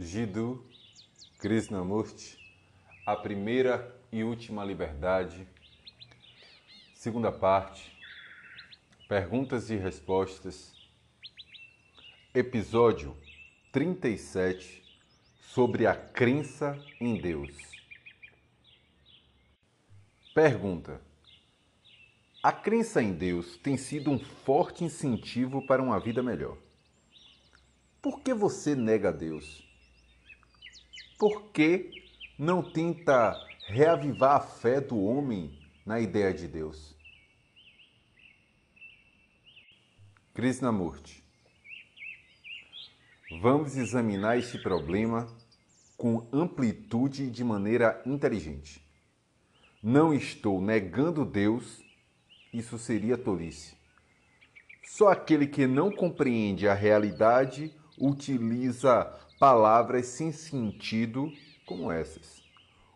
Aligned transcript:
Jiddu 0.00 0.64
Krishnamurti, 1.40 2.38
A 3.04 3.16
Primeira 3.16 4.00
e 4.12 4.22
Última 4.22 4.64
Liberdade, 4.64 5.44
segunda 6.94 7.32
parte, 7.32 7.98
Perguntas 9.08 9.70
e 9.70 9.76
Respostas, 9.76 10.72
episódio 12.32 13.16
37 13.72 14.84
sobre 15.40 15.84
a 15.84 15.96
crença 15.96 16.78
em 17.00 17.20
Deus. 17.20 17.56
Pergunta: 20.32 21.00
A 22.40 22.52
crença 22.52 23.02
em 23.02 23.12
Deus 23.12 23.56
tem 23.56 23.76
sido 23.76 24.12
um 24.12 24.18
forte 24.20 24.84
incentivo 24.84 25.66
para 25.66 25.82
uma 25.82 25.98
vida 25.98 26.22
melhor. 26.22 26.56
Por 28.00 28.20
que 28.20 28.32
você 28.32 28.76
nega 28.76 29.12
Deus? 29.12 29.67
Por 31.18 31.50
que 31.50 31.90
não 32.38 32.62
tenta 32.62 33.34
reavivar 33.66 34.36
a 34.36 34.40
fé 34.40 34.80
do 34.80 35.02
homem 35.02 35.58
na 35.84 35.98
ideia 35.98 36.32
de 36.32 36.46
Deus? 36.46 36.94
Krishnamurti. 40.32 41.24
Vamos 43.42 43.76
examinar 43.76 44.38
este 44.38 44.62
problema 44.62 45.26
com 45.96 46.28
amplitude 46.32 47.24
e 47.24 47.30
de 47.30 47.42
maneira 47.42 48.00
inteligente. 48.06 48.80
Não 49.82 50.14
estou 50.14 50.62
negando 50.62 51.24
Deus, 51.24 51.82
isso 52.52 52.78
seria 52.78 53.18
tolice. 53.18 53.76
Só 54.84 55.08
aquele 55.08 55.48
que 55.48 55.66
não 55.66 55.90
compreende 55.90 56.68
a 56.68 56.74
realidade 56.74 57.74
utiliza 57.98 59.12
palavras 59.38 60.06
sem 60.06 60.32
sentido 60.32 61.32
como 61.64 61.92
essas. 61.92 62.42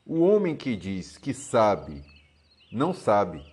O 0.05 0.20
homem 0.20 0.56
que 0.56 0.77
diz 0.77 1.17
que 1.17 1.33
sabe, 1.33 2.03
não 2.70 2.92
sabe. 2.92 3.44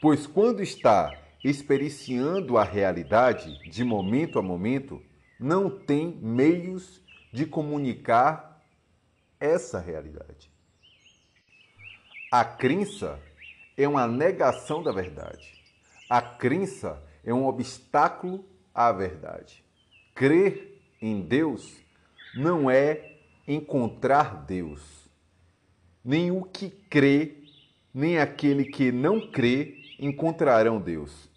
Pois 0.00 0.26
quando 0.26 0.62
está 0.62 1.12
experienciando 1.42 2.56
a 2.56 2.64
realidade 2.64 3.58
de 3.68 3.84
momento 3.84 4.38
a 4.38 4.42
momento, 4.42 5.02
não 5.38 5.68
tem 5.68 6.16
meios 6.22 7.02
de 7.32 7.44
comunicar 7.44 8.62
essa 9.38 9.78
realidade. 9.78 10.50
A 12.32 12.44
crença 12.44 13.20
é 13.76 13.86
uma 13.86 14.06
negação 14.06 14.82
da 14.82 14.90
verdade. 14.90 15.52
A 16.08 16.22
crença 16.22 17.02
é 17.22 17.34
um 17.34 17.46
obstáculo 17.46 18.44
à 18.74 18.90
verdade. 18.90 19.64
Crer 20.14 20.73
em 21.06 21.20
Deus 21.20 21.76
não 22.34 22.70
é 22.70 23.16
encontrar 23.46 24.44
Deus. 24.46 24.80
Nem 26.02 26.30
o 26.30 26.42
que 26.42 26.70
crê, 26.70 27.44
nem 27.92 28.18
aquele 28.18 28.64
que 28.64 28.90
não 28.90 29.30
crê 29.30 29.82
encontrarão 29.98 30.80
Deus, 30.80 31.28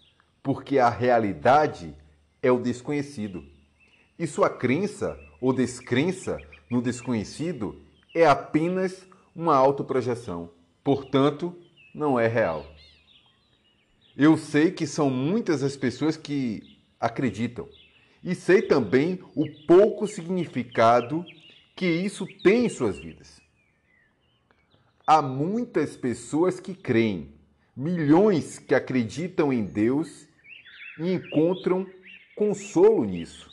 porque 0.42 0.78
a 0.78 0.88
realidade 0.88 1.94
é 2.42 2.50
o 2.50 2.58
desconhecido. 2.58 3.44
E 4.18 4.26
sua 4.26 4.48
crença 4.48 5.18
ou 5.40 5.52
descrença 5.52 6.38
no 6.70 6.80
desconhecido 6.80 7.80
é 8.14 8.26
apenas 8.26 9.06
uma 9.36 9.54
autoprojeção, 9.54 10.50
portanto, 10.82 11.54
não 11.94 12.18
é 12.18 12.26
real. 12.26 12.66
Eu 14.16 14.36
sei 14.36 14.70
que 14.70 14.86
são 14.86 15.10
muitas 15.10 15.62
as 15.62 15.76
pessoas 15.76 16.16
que 16.16 16.78
acreditam, 16.98 17.68
e 18.22 18.34
sei 18.34 18.62
também 18.62 19.20
o 19.34 19.46
pouco 19.66 20.06
significado 20.06 21.24
que 21.76 21.86
isso 21.86 22.26
tem 22.42 22.66
em 22.66 22.68
suas 22.68 22.98
vidas. 22.98 23.40
Há 25.06 25.22
muitas 25.22 25.96
pessoas 25.96 26.60
que 26.60 26.74
creem, 26.74 27.32
milhões 27.76 28.58
que 28.58 28.74
acreditam 28.74 29.52
em 29.52 29.64
Deus 29.64 30.26
e 30.98 31.12
encontram 31.12 31.86
consolo 32.34 33.04
nisso. 33.04 33.48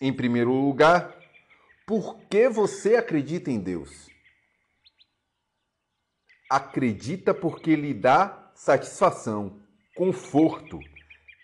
Em 0.00 0.12
primeiro 0.12 0.52
lugar, 0.52 1.14
por 1.86 2.18
que 2.30 2.48
você 2.48 2.96
acredita 2.96 3.50
em 3.50 3.58
Deus? 3.58 4.08
Acredita 6.48 7.34
porque 7.34 7.76
lhe 7.76 7.92
dá 7.92 8.50
satisfação, 8.54 9.60
conforto, 9.94 10.80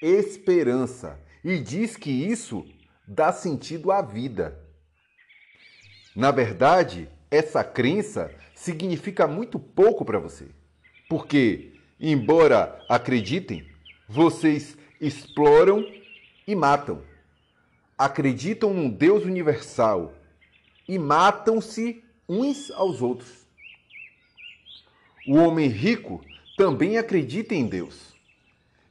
esperança 0.00 1.26
e 1.49 1.61
diz 1.61 1.97
que 1.97 2.11
isso 2.11 2.67
dá 3.07 3.33
sentido 3.33 3.93
à 3.93 4.03
vida. 4.03 4.59
Na 6.17 6.33
verdade, 6.33 7.09
essa 7.31 7.62
crença 7.62 8.34
significa 8.53 9.29
muito 9.29 9.57
pouco 9.57 10.05
para 10.05 10.19
você, 10.19 10.49
porque, 11.09 11.73
embora 12.01 12.84
acreditem, 12.89 13.65
vocês 14.09 14.77
exploram 15.01 15.87
e 16.49 16.57
matam. 16.57 17.05
Acreditam 17.97 18.75
num 18.75 18.91
Deus 18.91 19.25
universal 19.25 20.15
e 20.89 20.99
matam-se 20.99 22.03
uns 22.28 22.73
aos 22.73 23.01
outros. 23.01 23.47
O 25.28 25.37
homem 25.37 25.69
rico 25.69 26.21
também 26.57 26.99
acredita 26.99 27.55
em 27.55 27.69
Deus. 27.69 28.17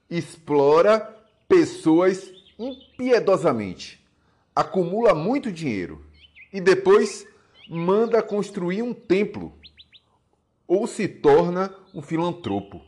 Explora 0.09 1.01
pessoas 1.49 2.34
impiedosamente, 2.57 4.03
acumula 4.55 5.13
muito 5.13 5.51
dinheiro 5.51 6.05
e 6.51 6.61
depois 6.61 7.27
manda 7.69 8.21
construir 8.21 8.81
um 8.81 8.93
templo 8.93 9.57
ou 10.67 10.88
se 10.88 11.07
torna 11.07 11.73
um 11.93 12.01
filantropo. 12.01 12.81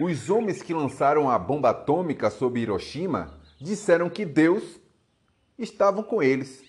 Os 0.00 0.28
homens 0.28 0.60
que 0.60 0.74
lançaram 0.74 1.30
a 1.30 1.38
bomba 1.38 1.70
atômica 1.70 2.30
sobre 2.30 2.60
Hiroshima 2.60 3.40
disseram 3.60 4.10
que 4.10 4.24
Deus 4.24 4.80
estava 5.58 6.02
com 6.02 6.22
eles. 6.22 6.62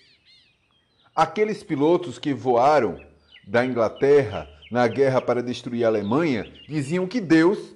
Aqueles 1.14 1.62
pilotos 1.62 2.18
que 2.18 2.32
voaram 2.32 3.04
da 3.46 3.64
Inglaterra 3.64 4.48
na 4.70 4.86
guerra 4.86 5.20
para 5.20 5.42
destruir 5.42 5.84
a 5.84 5.88
Alemanha 5.88 6.44
diziam 6.68 7.06
que 7.06 7.20
Deus 7.20 7.74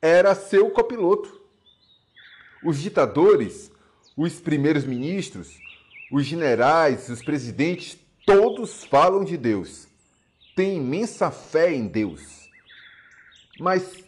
era 0.00 0.34
seu 0.34 0.70
copiloto. 0.70 1.39
Os 2.62 2.78
ditadores, 2.78 3.72
os 4.16 4.38
primeiros 4.38 4.84
ministros, 4.84 5.58
os 6.12 6.26
generais, 6.26 7.08
os 7.08 7.22
presidentes, 7.22 7.98
todos 8.26 8.84
falam 8.84 9.24
de 9.24 9.36
Deus. 9.36 9.88
Têm 10.54 10.76
imensa 10.76 11.30
fé 11.30 11.72
em 11.72 11.86
Deus. 11.86 12.50
Mas 13.58 14.04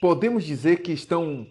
podemos 0.00 0.44
dizer 0.44 0.80
que 0.80 0.92
estão 0.92 1.46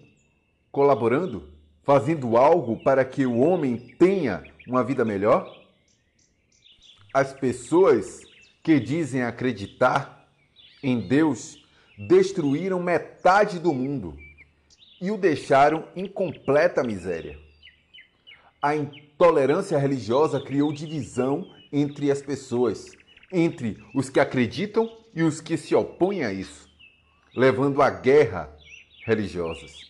colaborando, 0.72 1.50
fazendo 1.84 2.38
algo 2.38 2.81
para 2.84 3.06
que 3.06 3.25
o 3.25 3.38
homem 3.38 3.78
tenha 4.00 4.44
uma 4.68 4.84
vida 4.84 5.06
melhor? 5.06 5.47
As 7.13 7.34
pessoas 7.34 8.22
que 8.63 8.80
dizem 8.80 9.22
acreditar 9.22 10.28
em 10.81 11.07
Deus 11.07 11.63
destruíram 11.97 12.81
metade 12.81 13.59
do 13.59 13.74
mundo 13.74 14.18
e 15.01 15.09
o 15.09 15.17
deixaram 15.17 15.88
em 15.95 16.07
completa 16.07 16.84
miséria. 16.84 17.38
A 18.62 18.75
intolerância 18.75 19.78
religiosa 19.79 20.39
criou 20.39 20.72
divisão 20.72 21.51
entre 21.73 22.12
as 22.12 22.22
pessoas, 22.22 22.91
entre 23.31 23.84
os 23.95 24.09
que 24.09 24.19
acreditam 24.19 24.95
e 25.16 25.23
os 25.23 25.41
que 25.41 25.57
se 25.57 25.73
opõem 25.73 26.23
a 26.23 26.31
isso, 26.31 26.69
levando 27.35 27.81
a 27.81 27.89
guerra 27.89 28.56
religiosas. 29.03 29.89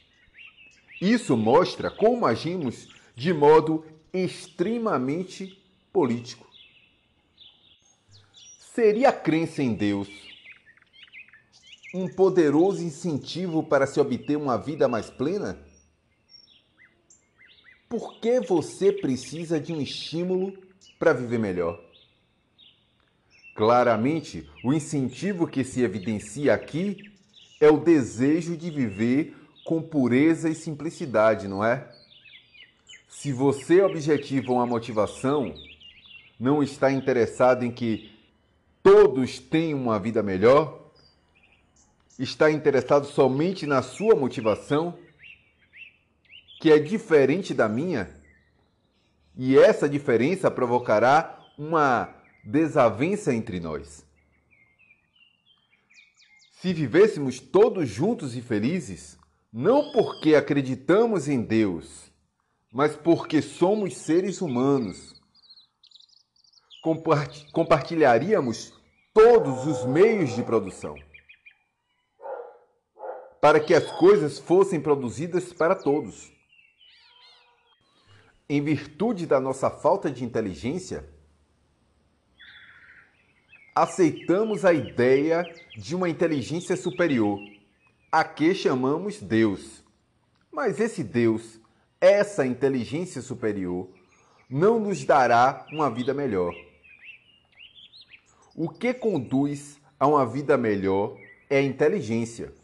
Isso 1.01 1.35
mostra 1.35 1.91
como 1.91 2.25
agimos 2.25 2.87
de 3.13 3.33
modo 3.33 3.85
extremamente 4.13 5.61
político. 5.91 6.47
Seria 8.73 9.09
a 9.09 9.13
crença 9.13 9.61
em 9.61 9.73
Deus 9.73 10.07
um 11.93 12.07
poderoso 12.07 12.83
incentivo 12.83 13.63
para 13.63 13.85
se 13.85 13.99
obter 13.99 14.37
uma 14.37 14.57
vida 14.57 14.87
mais 14.87 15.09
plena? 15.09 15.57
Por 17.89 18.19
que 18.19 18.39
você 18.39 18.91
precisa 18.91 19.59
de 19.59 19.73
um 19.73 19.81
estímulo 19.81 20.53
para 20.97 21.11
viver 21.11 21.39
melhor? 21.39 21.79
Claramente, 23.53 24.49
o 24.63 24.71
incentivo 24.71 25.45
que 25.45 25.63
se 25.63 25.81
evidencia 25.81 26.53
aqui 26.53 27.11
é 27.59 27.69
o 27.69 27.77
desejo 27.77 28.55
de 28.55 28.69
viver 28.69 29.35
com 29.65 29.81
pureza 29.81 30.49
e 30.49 30.55
simplicidade, 30.55 31.47
não 31.47 31.63
é? 31.63 31.87
Se 33.09 33.33
você 33.33 33.81
objetiva 33.81 34.53
uma 34.53 34.65
motivação, 34.65 35.53
não 36.39 36.63
está 36.63 36.91
interessado 36.91 37.63
em 37.63 37.71
que 37.71 38.09
todos 38.81 39.37
tenham 39.37 39.79
uma 39.79 39.99
vida 39.99 40.23
melhor, 40.23 40.80
está 42.19 42.51
interessado 42.51 43.05
somente 43.05 43.65
na 43.65 43.81
sua 43.81 44.15
motivação, 44.15 44.97
que 46.59 46.71
é 46.71 46.77
diferente 46.77 47.53
da 47.53 47.67
minha, 47.67 48.15
e 49.35 49.57
essa 49.57 49.89
diferença 49.89 50.51
provocará 50.51 51.39
uma 51.57 52.13
desavença 52.43 53.33
entre 53.33 53.59
nós. 53.59 54.05
Se 56.51 56.73
vivêssemos 56.73 57.39
todos 57.39 57.89
juntos 57.89 58.35
e 58.35 58.41
felizes, 58.41 59.17
não 59.51 59.91
porque 59.91 60.35
acreditamos 60.35 61.27
em 61.27 61.41
Deus, 61.41 62.11
mas 62.71 62.95
porque 62.95 63.41
somos 63.41 63.97
seres 63.97 64.41
humanos, 64.41 65.19
compartilharíamos 67.51 68.73
todos 69.13 69.65
os 69.65 69.85
meios 69.85 70.35
de 70.35 70.43
produção 70.43 70.95
para 73.41 73.59
que 73.59 73.73
as 73.73 73.91
coisas 73.93 74.37
fossem 74.37 74.79
produzidas 74.79 75.51
para 75.51 75.75
todos. 75.75 76.31
Em 78.47 78.61
virtude 78.61 79.25
da 79.25 79.39
nossa 79.39 79.71
falta 79.71 80.11
de 80.11 80.23
inteligência, 80.23 81.09
aceitamos 83.73 84.63
a 84.63 84.71
ideia 84.71 85.43
de 85.75 85.95
uma 85.95 86.07
inteligência 86.07 86.77
superior, 86.77 87.39
a 88.11 88.23
que 88.23 88.53
chamamos 88.53 89.19
Deus. 89.19 89.83
Mas 90.51 90.79
esse 90.79 91.03
Deus, 91.03 91.59
essa 91.99 92.45
inteligência 92.45 93.21
superior, 93.21 93.89
não 94.47 94.79
nos 94.79 95.03
dará 95.03 95.65
uma 95.71 95.89
vida 95.89 96.13
melhor. 96.13 96.53
O 98.53 98.69
que 98.69 98.93
conduz 98.93 99.79
a 99.97 100.05
uma 100.05 100.25
vida 100.25 100.57
melhor 100.57 101.17
é 101.49 101.57
a 101.59 101.63
inteligência. 101.63 102.60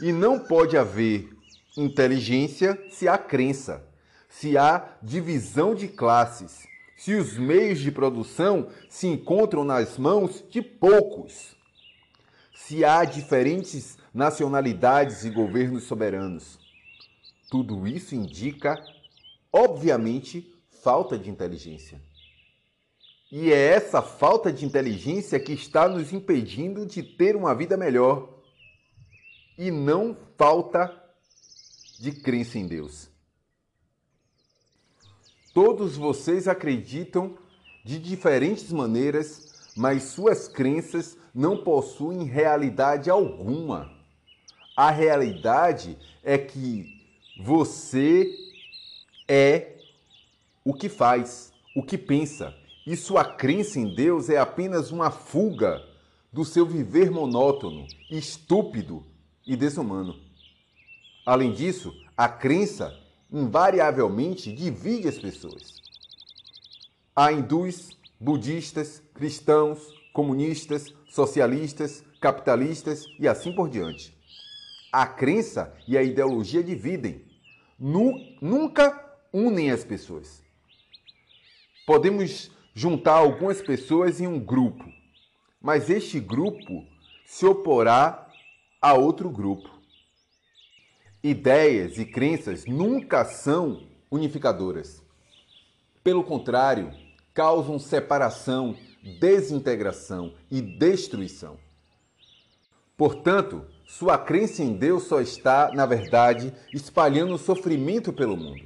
E 0.00 0.12
não 0.12 0.38
pode 0.38 0.78
haver 0.78 1.28
inteligência 1.76 2.82
se 2.90 3.06
há 3.06 3.18
crença, 3.18 3.86
se 4.28 4.56
há 4.56 4.96
divisão 5.02 5.74
de 5.74 5.88
classes, 5.88 6.66
se 6.96 7.14
os 7.14 7.36
meios 7.36 7.80
de 7.80 7.90
produção 7.90 8.68
se 8.88 9.06
encontram 9.06 9.62
nas 9.62 9.98
mãos 9.98 10.44
de 10.48 10.62
poucos, 10.62 11.54
se 12.54 12.84
há 12.84 13.04
diferentes 13.04 13.98
nacionalidades 14.12 15.24
e 15.24 15.30
governos 15.30 15.84
soberanos. 15.84 16.58
Tudo 17.50 17.86
isso 17.86 18.14
indica, 18.14 18.82
obviamente, 19.52 20.50
falta 20.82 21.18
de 21.18 21.28
inteligência. 21.28 22.00
E 23.30 23.52
é 23.52 23.74
essa 23.74 24.00
falta 24.00 24.52
de 24.52 24.64
inteligência 24.64 25.38
que 25.38 25.52
está 25.52 25.88
nos 25.88 26.12
impedindo 26.12 26.86
de 26.86 27.02
ter 27.02 27.36
uma 27.36 27.54
vida 27.54 27.76
melhor 27.76 28.39
e 29.60 29.70
não 29.70 30.16
falta 30.38 30.90
de 31.98 32.12
crença 32.12 32.58
em 32.58 32.66
Deus. 32.66 33.10
Todos 35.52 35.98
vocês 35.98 36.48
acreditam 36.48 37.36
de 37.84 37.98
diferentes 37.98 38.72
maneiras, 38.72 39.70
mas 39.76 40.04
suas 40.04 40.48
crenças 40.48 41.18
não 41.34 41.62
possuem 41.62 42.24
realidade 42.24 43.10
alguma. 43.10 43.92
A 44.74 44.90
realidade 44.90 45.98
é 46.24 46.38
que 46.38 46.86
você 47.44 48.34
é 49.28 49.76
o 50.64 50.72
que 50.72 50.88
faz, 50.88 51.52
o 51.76 51.82
que 51.82 51.98
pensa, 51.98 52.54
e 52.86 52.96
sua 52.96 53.26
crença 53.26 53.78
em 53.78 53.94
Deus 53.94 54.30
é 54.30 54.38
apenas 54.38 54.90
uma 54.90 55.10
fuga 55.10 55.86
do 56.32 56.46
seu 56.46 56.64
viver 56.64 57.10
monótono, 57.10 57.86
estúpido 58.10 59.09
e 59.50 59.56
desumano. 59.56 60.14
Além 61.26 61.52
disso, 61.52 61.92
a 62.16 62.28
crença 62.28 62.96
invariavelmente 63.32 64.52
divide 64.52 65.08
as 65.08 65.18
pessoas. 65.18 65.82
Há 67.16 67.32
hindus, 67.32 67.90
budistas, 68.20 69.02
cristãos, 69.12 69.92
comunistas, 70.12 70.94
socialistas, 71.08 72.04
capitalistas 72.20 73.06
e 73.18 73.26
assim 73.26 73.52
por 73.52 73.68
diante. 73.68 74.16
A 74.92 75.04
crença 75.04 75.74
e 75.88 75.98
a 75.98 76.02
ideologia 76.02 76.62
dividem, 76.62 77.24
nunca 77.76 79.18
unem 79.32 79.72
as 79.72 79.82
pessoas. 79.82 80.44
Podemos 81.84 82.52
juntar 82.72 83.14
algumas 83.14 83.60
pessoas 83.60 84.20
em 84.20 84.28
um 84.28 84.38
grupo, 84.38 84.84
mas 85.60 85.90
este 85.90 86.20
grupo 86.20 86.86
se 87.24 87.44
oporá 87.44 88.29
a 88.80 88.94
outro 88.94 89.28
grupo. 89.28 89.70
Ideias 91.22 91.98
e 91.98 92.04
crenças 92.06 92.64
nunca 92.64 93.24
são 93.24 93.82
unificadoras. 94.10 95.02
Pelo 96.02 96.24
contrário, 96.24 96.90
causam 97.34 97.78
separação, 97.78 98.74
desintegração 99.20 100.32
e 100.50 100.62
destruição. 100.62 101.58
Portanto, 102.96 103.66
sua 103.86 104.16
crença 104.16 104.62
em 104.62 104.72
Deus 104.72 105.02
só 105.02 105.20
está, 105.20 105.72
na 105.72 105.84
verdade, 105.84 106.54
espalhando 106.72 107.36
sofrimento 107.36 108.12
pelo 108.12 108.36
mundo. 108.36 108.64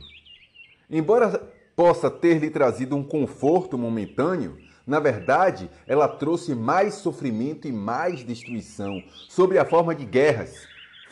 Embora 0.88 1.52
possa 1.74 2.08
ter 2.08 2.38
lhe 2.38 2.50
trazido 2.50 2.94
um 2.94 3.02
conforto 3.02 3.76
momentâneo, 3.76 4.58
na 4.86 5.00
verdade, 5.00 5.70
ela 5.86 6.06
trouxe 6.06 6.54
mais 6.54 6.94
sofrimento 6.94 7.66
e 7.66 7.72
mais 7.72 8.20
destruição, 8.20 9.02
sob 9.28 9.58
a 9.58 9.64
forma 9.64 9.94
de 9.94 10.04
guerras, 10.04 10.66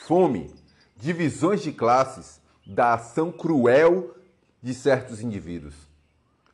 fome, 0.07 0.51
divisões 0.97 1.63
de 1.63 1.73
classes, 1.73 2.41
da 2.67 2.95
ação 2.95 3.33
cruel 3.33 4.15
de 4.63 4.75
certos 4.75 5.23
indivíduos. 5.23 5.75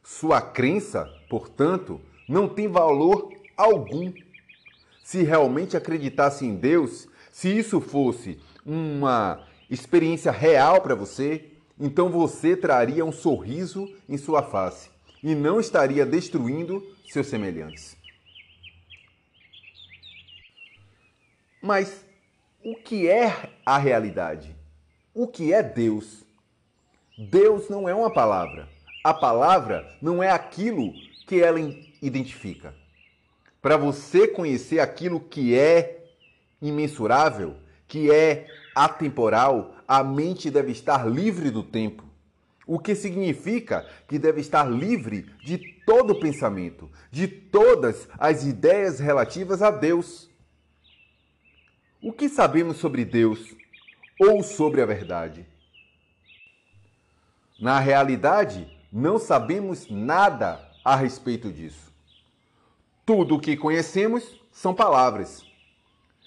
Sua 0.03 0.41
crença, 0.41 1.13
portanto, 1.29 2.01
não 2.29 2.49
tem 2.49 2.69
valor 2.69 3.31
algum. 3.57 4.13
Se 5.03 5.23
realmente 5.23 5.77
acreditasse 5.77 6.47
em 6.47 6.55
Deus, 6.55 7.09
se 7.33 7.49
isso 7.49 7.81
fosse 7.81 8.39
uma 8.65 9.45
experiência 9.69 10.31
real 10.31 10.81
para 10.81 10.95
você, 10.95 11.51
então 11.81 12.11
você 12.11 12.57
traria 12.57 13.05
um 13.05 13.13
sorriso 13.13 13.93
em 14.09 14.17
sua 14.17 14.43
face 14.43 14.89
e 15.23 15.35
não 15.35 15.61
estaria 15.61 16.07
destruindo 16.07 16.85
seus 17.07 17.27
semelhantes. 17.27 17.97
Mas 21.61 22.05
o 22.65 22.77
que 22.77 23.09
é 23.09 23.51
a 23.65 23.79
realidade? 23.79 24.55
O 25.15 25.27
que 25.27 25.53
é 25.53 25.63
Deus? 25.63 26.25
Deus 27.17 27.69
não 27.69 27.89
é 27.89 27.95
uma 27.95 28.13
palavra. 28.13 28.69
A 29.03 29.13
palavra 29.13 29.97
não 30.01 30.23
é 30.23 30.31
aquilo 30.31 30.93
que 31.27 31.41
ela 31.43 31.59
identifica. 32.01 32.75
Para 33.61 33.77
você 33.77 34.29
conhecer 34.29 34.79
aquilo 34.79 35.21
que 35.21 35.59
é 35.59 36.05
imensurável, 36.63 37.57
que 37.89 38.11
é 38.11 38.47
atemporal, 38.75 39.75
a 39.87 40.05
mente 40.05 40.51
deve 40.51 40.71
estar 40.71 41.09
livre 41.09 41.51
do 41.51 41.63
tempo 41.63 42.08
o 42.69 42.79
que 42.79 42.95
significa 42.95 43.89
que 44.07 44.19
deve 44.19 44.43
estar 44.43 44.71
livre 44.71 45.23
de 45.43 45.57
todo 45.87 46.21
pensamento, 46.21 46.91
de 47.11 47.27
todas 47.27 48.07
as 48.19 48.45
ideias 48.45 49.01
relativas 49.01 49.63
a 49.63 49.71
Deus. 49.71 50.29
O 52.03 52.13
que 52.13 52.29
sabemos 52.29 52.77
sobre 52.77 53.07
Deus 53.07 53.57
ou 54.21 54.43
sobre 54.43 54.83
a 54.83 54.87
verdade? 54.87 55.47
Na 57.59 57.81
realidade, 57.81 58.71
não 58.93 59.19
sabemos 59.19 59.89
nada 59.89 60.61
a 60.85 60.95
respeito 60.95 61.51
disso. 61.51 61.91
Tudo 63.07 63.37
o 63.37 63.41
que 63.41 63.57
conhecemos 63.57 64.39
são 64.53 64.75
palavras, 64.75 65.43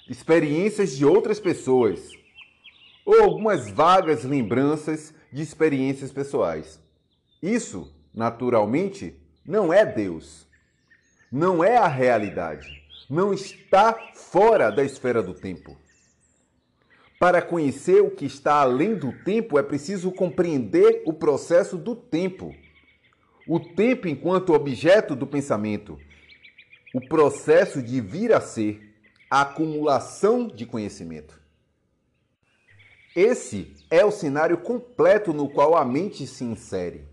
experiências 0.10 0.98
de 0.98 1.06
outras 1.06 1.40
pessoas 1.40 2.20
ou 3.06 3.22
algumas 3.22 3.70
vagas 3.70 4.24
lembranças 4.24 5.14
de 5.32 5.42
experiências 5.42 6.12
pessoais. 6.12 6.80
Isso, 7.42 7.94
naturalmente, 8.14 9.16
não 9.46 9.74
é 9.74 9.86
Deus. 9.86 10.48
Não 11.32 11.64
é 11.64 11.78
a 11.78 11.88
realidade. 11.88 12.68
Não 13.10 13.34
está 13.34 13.98
fora 14.14 14.70
da 14.70 14.84
esfera 14.84 15.24
do 15.24 15.34
tempo. 15.34 15.78
Para 17.20 17.42
conhecer 17.42 18.02
o 18.02 18.10
que 18.12 18.26
está 18.26 18.56
além 18.56 18.96
do 18.96 19.12
tempo, 19.24 19.60
é 19.60 19.64
preciso 19.64 20.12
compreender 20.12 21.04
o 21.06 21.14
processo 21.14 21.78
do 21.78 21.96
tempo. 21.96 22.56
O 23.48 23.60
tempo 23.60 24.08
enquanto 24.08 24.54
objeto 24.54 25.16
do 25.16 25.28
pensamento, 25.28 26.00
o 26.94 27.00
processo 27.00 27.82
de 27.82 28.02
vir 28.02 28.34
a 28.34 28.42
ser, 28.42 28.96
a 29.30 29.42
acumulação 29.42 30.48
de 30.48 30.66
conhecimento. 30.66 31.40
Esse 33.16 33.74
é 33.90 34.06
o 34.06 34.12
cenário 34.12 34.58
completo 34.58 35.34
no 35.34 35.50
qual 35.50 35.76
a 35.76 35.84
mente 35.84 36.26
se 36.26 36.46
insere. 36.46 37.04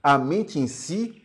A 0.00 0.16
mente 0.16 0.56
em 0.56 0.68
si 0.68 1.20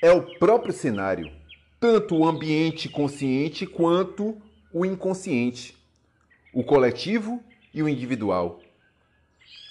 é 0.00 0.12
o 0.12 0.38
próprio 0.38 0.72
cenário, 0.72 1.32
tanto 1.80 2.16
o 2.16 2.24
ambiente 2.24 2.88
consciente 2.88 3.66
quanto 3.66 4.40
o 4.72 4.86
inconsciente, 4.86 5.76
o 6.54 6.62
coletivo 6.62 7.42
e 7.74 7.82
o 7.82 7.88
individual. 7.88 8.60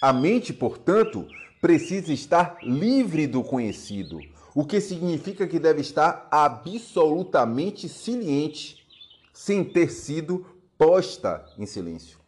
A 0.02 0.12
mente, 0.12 0.52
portanto, 0.52 1.26
precisa 1.58 2.12
estar 2.12 2.58
livre 2.62 3.26
do 3.26 3.42
conhecido, 3.42 4.20
o 4.54 4.62
que 4.62 4.78
significa 4.78 5.48
que 5.48 5.58
deve 5.58 5.80
estar 5.80 6.28
absolutamente 6.30 7.88
silente, 7.88 8.86
sem 9.32 9.64
ter 9.64 9.90
sido 9.90 10.44
posta 10.76 11.46
em 11.58 11.64
silêncio. 11.64 12.19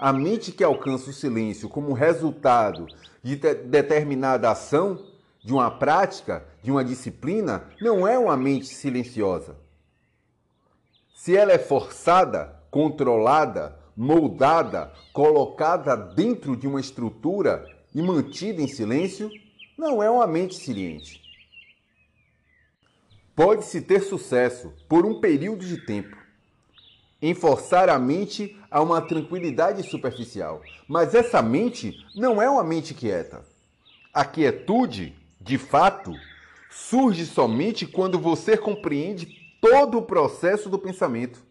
A 0.00 0.14
mente 0.14 0.50
que 0.50 0.64
alcança 0.64 1.10
o 1.10 1.12
silêncio 1.12 1.68
como 1.68 1.92
resultado 1.92 2.86
de 3.22 3.36
determinada 3.36 4.50
ação, 4.50 4.98
de 5.44 5.52
uma 5.52 5.70
prática, 5.70 6.42
de 6.62 6.70
uma 6.70 6.82
disciplina, 6.82 7.68
não 7.82 8.08
é 8.08 8.18
uma 8.18 8.34
mente 8.34 8.64
silenciosa. 8.68 9.58
Se 11.14 11.36
ela 11.36 11.52
é 11.52 11.58
forçada, 11.58 12.62
controlada, 12.70 13.78
moldada, 13.94 14.90
colocada 15.12 15.94
dentro 15.94 16.56
de 16.56 16.66
uma 16.66 16.80
estrutura 16.80 17.66
e 17.94 18.00
mantida 18.00 18.62
em 18.62 18.68
silêncio, 18.68 19.30
não 19.76 20.02
é 20.02 20.10
uma 20.10 20.26
mente 20.26 20.54
silente. 20.54 21.20
Pode-se 23.36 23.82
ter 23.82 24.00
sucesso 24.00 24.72
por 24.88 25.04
um 25.04 25.20
período 25.20 25.66
de 25.66 25.84
tempo 25.84 26.16
em 27.20 27.34
forçar 27.34 27.90
a 27.90 27.98
mente 27.98 28.56
a 28.70 28.80
uma 28.80 29.02
tranquilidade 29.02 29.82
superficial, 29.82 30.62
mas 30.86 31.14
essa 31.14 31.42
mente 31.42 31.96
não 32.14 32.40
é 32.40 32.48
uma 32.48 32.62
mente 32.62 32.94
quieta. 32.94 33.44
A 34.14 34.24
quietude, 34.24 35.14
de 35.40 35.58
fato, 35.58 36.12
surge 36.70 37.26
somente 37.26 37.86
quando 37.86 38.18
você 38.18 38.56
compreende 38.56 39.26
todo 39.60 39.98
o 39.98 40.02
processo 40.02 40.68
do 40.68 40.78
pensamento. 40.78 41.42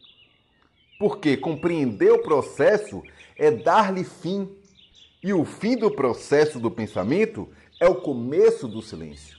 Porque 0.98 1.38
compreender 1.38 2.12
o 2.12 2.22
processo 2.22 3.04
é 3.38 3.52
dar-lhe 3.52 4.04
fim, 4.04 4.50
e 5.22 5.34
o 5.34 5.44
fim 5.44 5.76
do 5.76 5.92
processo 5.92 6.60
do 6.60 6.72
pensamento 6.72 7.50
é 7.80 7.88
o 7.88 7.96
começo 7.96 8.68
do 8.68 8.82
silêncio. 8.82 9.38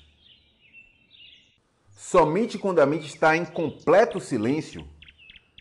Somente 1.97 2.59
quando 2.59 2.81
a 2.81 2.87
mente 2.87 3.07
está 3.07 3.37
em 3.37 3.45
completo 3.45 4.21
silêncio, 4.21 4.87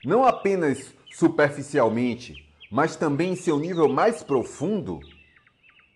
não 0.03 0.25
apenas 0.25 0.93
superficialmente, 1.11 2.35
mas 2.71 2.95
também 2.95 3.31
em 3.31 3.35
seu 3.35 3.59
nível 3.59 3.89
mais 3.89 4.23
profundo, 4.23 4.99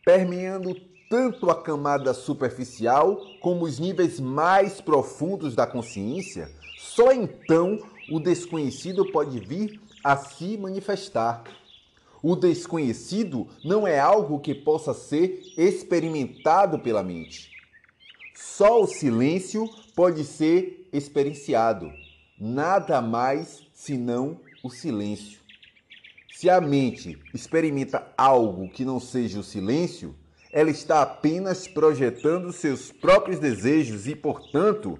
permeando 0.05 0.75
tanto 1.09 1.49
a 1.51 1.61
camada 1.61 2.13
superficial 2.13 3.21
como 3.39 3.65
os 3.65 3.77
níveis 3.77 4.19
mais 4.19 4.81
profundos 4.81 5.55
da 5.55 5.67
consciência, 5.67 6.49
só 6.77 7.11
então 7.11 7.79
o 8.11 8.19
desconhecido 8.19 9.11
pode 9.11 9.39
vir 9.39 9.79
a 10.03 10.17
se 10.17 10.57
manifestar. 10.57 11.43
O 12.21 12.35
desconhecido 12.35 13.47
não 13.63 13.87
é 13.87 13.99
algo 13.99 14.39
que 14.39 14.55
possa 14.55 14.93
ser 14.93 15.41
experimentado 15.57 16.79
pela 16.79 17.03
mente. 17.03 17.51
Só 18.33 18.81
o 18.81 18.87
silêncio 18.87 19.69
pode 19.95 20.23
ser 20.23 20.89
experienciado. 20.91 21.91
Nada 22.39 23.01
mais 23.01 23.63
senão 23.73 24.39
o 24.63 24.69
silêncio. 24.69 25.41
Se 26.31 26.49
a 26.49 26.61
mente 26.61 27.19
experimenta 27.33 28.13
algo 28.17 28.69
que 28.69 28.85
não 28.85 28.97
seja 28.97 29.41
o 29.41 29.43
silêncio, 29.43 30.15
ela 30.53 30.69
está 30.69 31.01
apenas 31.01 31.67
projetando 31.67 32.53
seus 32.53 32.89
próprios 32.89 33.39
desejos 33.39 34.07
e, 34.07 34.15
portanto, 34.15 34.97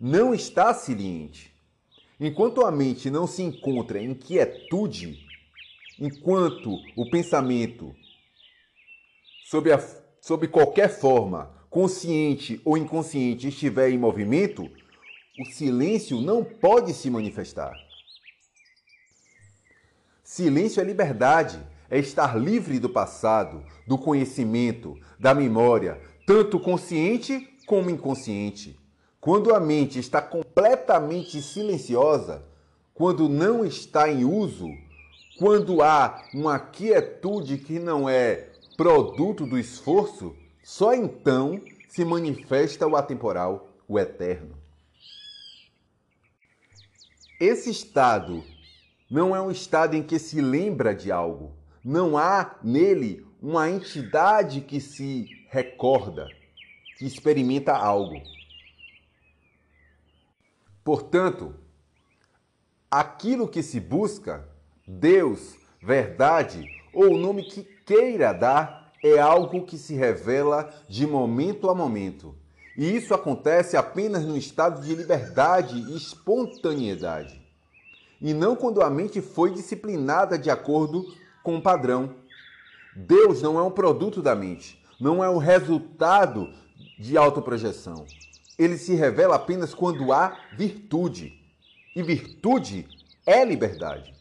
não 0.00 0.34
está 0.34 0.74
silente. 0.74 1.54
Enquanto 2.18 2.66
a 2.66 2.72
mente 2.72 3.08
não 3.08 3.26
se 3.28 3.42
encontra 3.42 4.02
em 4.02 4.12
quietude, 4.14 5.24
enquanto 6.00 6.74
o 6.96 7.08
pensamento, 7.08 7.94
sob, 9.44 9.70
a, 9.70 9.78
sob 10.20 10.48
qualquer 10.48 10.88
forma, 10.88 11.54
consciente 11.70 12.60
ou 12.64 12.76
inconsciente, 12.76 13.46
estiver 13.46 13.90
em 13.90 13.98
movimento, 13.98 14.68
o 15.38 15.44
silêncio 15.44 16.20
não 16.20 16.42
pode 16.42 16.92
se 16.92 17.08
manifestar. 17.08 17.87
Silêncio 20.28 20.82
é 20.82 20.84
liberdade, 20.84 21.58
é 21.88 21.98
estar 21.98 22.38
livre 22.38 22.78
do 22.78 22.90
passado, 22.90 23.64
do 23.86 23.96
conhecimento, 23.96 24.94
da 25.18 25.32
memória, 25.32 25.98
tanto 26.26 26.60
consciente 26.60 27.48
como 27.66 27.88
inconsciente. 27.88 28.78
Quando 29.22 29.54
a 29.54 29.58
mente 29.58 29.98
está 29.98 30.20
completamente 30.20 31.40
silenciosa, 31.40 32.44
quando 32.92 33.26
não 33.26 33.64
está 33.64 34.06
em 34.10 34.26
uso, 34.26 34.68
quando 35.38 35.80
há 35.80 36.22
uma 36.34 36.58
quietude 36.58 37.56
que 37.56 37.78
não 37.78 38.06
é 38.06 38.50
produto 38.76 39.46
do 39.46 39.58
esforço, 39.58 40.36
só 40.62 40.92
então 40.92 41.58
se 41.88 42.04
manifesta 42.04 42.86
o 42.86 42.96
atemporal, 42.96 43.70
o 43.88 43.98
eterno. 43.98 44.54
Esse 47.40 47.70
estado 47.70 48.44
não 49.10 49.34
é 49.34 49.40
um 49.40 49.50
estado 49.50 49.94
em 49.96 50.02
que 50.02 50.18
se 50.18 50.40
lembra 50.40 50.94
de 50.94 51.10
algo. 51.10 51.56
Não 51.82 52.18
há 52.18 52.56
nele 52.62 53.26
uma 53.40 53.70
entidade 53.70 54.60
que 54.60 54.80
se 54.80 55.26
recorda, 55.48 56.28
que 56.98 57.06
experimenta 57.06 57.72
algo. 57.72 58.20
Portanto, 60.84 61.54
aquilo 62.90 63.48
que 63.48 63.62
se 63.62 63.80
busca, 63.80 64.46
Deus, 64.86 65.56
verdade 65.82 66.68
ou 66.92 67.14
o 67.14 67.18
nome 67.18 67.44
que 67.44 67.62
queira 67.62 68.32
dar, 68.32 68.92
é 69.02 69.18
algo 69.18 69.64
que 69.64 69.78
se 69.78 69.94
revela 69.94 70.72
de 70.88 71.06
momento 71.06 71.70
a 71.70 71.74
momento. 71.74 72.34
E 72.76 72.96
isso 72.96 73.14
acontece 73.14 73.76
apenas 73.76 74.24
no 74.24 74.36
estado 74.36 74.82
de 74.82 74.94
liberdade 74.94 75.78
e 75.78 75.96
espontaneidade. 75.96 77.47
E 78.20 78.34
não 78.34 78.56
quando 78.56 78.82
a 78.82 78.90
mente 78.90 79.20
foi 79.20 79.52
disciplinada 79.52 80.38
de 80.38 80.50
acordo 80.50 81.04
com 81.42 81.56
o 81.56 81.62
padrão. 81.62 82.14
Deus 82.94 83.42
não 83.42 83.58
é 83.58 83.62
um 83.62 83.70
produto 83.70 84.20
da 84.20 84.34
mente, 84.34 84.82
não 85.00 85.22
é 85.22 85.28
o 85.28 85.38
resultado 85.38 86.52
de 86.98 87.16
autoprojeção 87.16 88.04
ele 88.58 88.76
se 88.76 88.94
revela 88.94 89.36
apenas 89.36 89.72
quando 89.72 90.12
há 90.12 90.36
virtude. 90.52 91.40
E 91.94 92.02
virtude 92.02 92.88
é 93.24 93.44
liberdade. 93.44 94.12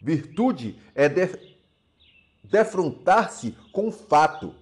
Virtude 0.00 0.80
é 0.94 1.08
def 1.08 1.34
defrontar-se 2.42 3.54
com 3.72 3.88
o 3.88 3.92
fato, 3.92 4.54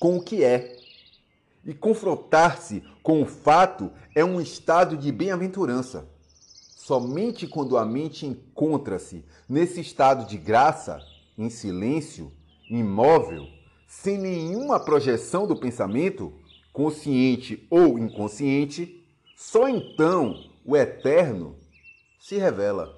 com 0.00 0.16
o 0.16 0.22
que 0.22 0.42
é. 0.42 0.76
E 1.64 1.74
confrontar-se 1.74 2.82
com 3.02 3.22
o 3.22 3.26
fato 3.26 3.92
é 4.14 4.24
um 4.24 4.40
estado 4.40 4.96
de 4.96 5.12
bem-aventurança. 5.12 6.08
Somente 6.86 7.46
quando 7.46 7.78
a 7.78 7.84
mente 7.86 8.26
encontra-se 8.26 9.24
nesse 9.48 9.80
estado 9.80 10.28
de 10.28 10.36
graça, 10.36 11.00
em 11.38 11.48
silêncio, 11.48 12.30
imóvel, 12.68 13.48
sem 13.88 14.18
nenhuma 14.18 14.78
projeção 14.78 15.46
do 15.46 15.56
pensamento, 15.56 16.30
consciente 16.74 17.66
ou 17.70 17.98
inconsciente, 17.98 19.02
só 19.34 19.66
então 19.66 20.34
o 20.62 20.76
eterno 20.76 21.56
se 22.20 22.36
revela. 22.36 22.94